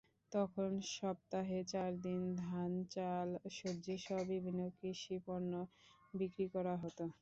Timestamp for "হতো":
6.83-7.03